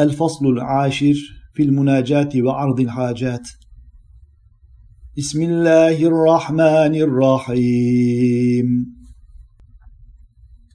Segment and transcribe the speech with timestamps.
[0.00, 1.14] الفصل العاشر
[1.54, 3.48] في المناجاة وعرض الحاجات.
[5.18, 8.66] بسم الله الرحمن الرحيم.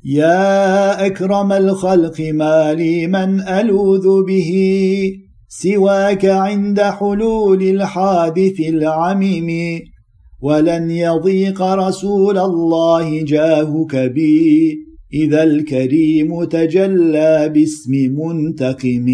[0.06, 4.52] يا أكرم الخلق ما لي من ألوذ به
[5.48, 9.80] سواك عند حلول الحادث العميم.
[10.42, 14.76] ولن يضيق رسول الله جاهك بي.
[15.14, 19.08] إذا الكريم تجلى باسم منتقم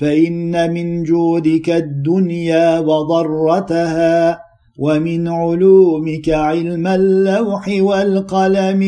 [0.00, 4.38] فإن من جودك الدنيا وضرتها
[4.78, 8.82] ومن علومك علم اللوح والقلم.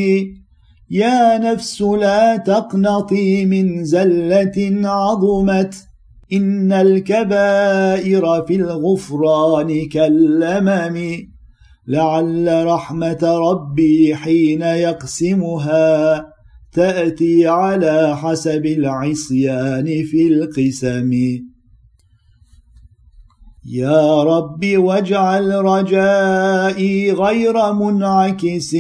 [0.91, 5.75] يا نفس لا تقنطي من زلة عظمت
[6.33, 11.31] إن الكبائر في الغفران كاللمم.
[11.91, 16.25] لعل رحمة ربي حين يقسمها
[16.73, 21.11] تأتي على حسب العصيان في القسم
[23.73, 28.77] يا رب واجعل رجائي غير منعكس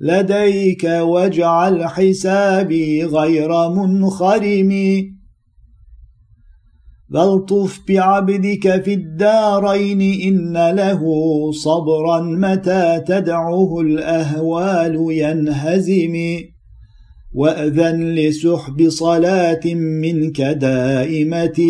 [0.00, 4.70] لديك واجعل حسابي غير منخرم
[7.12, 11.02] فالطف بعبدك في الدارين إن له
[11.52, 16.16] صبرا متى تدعه الأهوال ينهزم
[17.34, 21.60] وأذن لسحب صلاة منك دائمة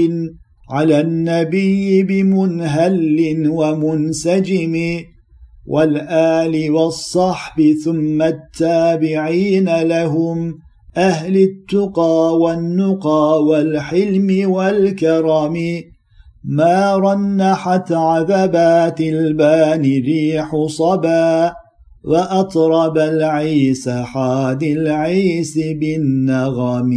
[0.70, 4.76] على النبي بمنهل ومنسجم
[5.66, 10.54] والآل والصحب ثم التابعين لهم
[10.96, 15.56] أهل التقى والنقى والحلم والكرم.
[16.44, 21.52] ما رنحت عذبات البان ريح صبا.
[22.04, 26.90] وأطرب العيس حاد العيس بالنغم.